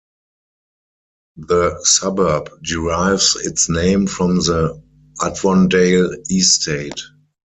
[1.37, 4.81] The suburb derives its name from the
[5.21, 6.99] "Avondale Estate".